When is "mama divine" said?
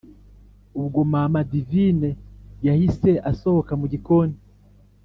1.13-2.09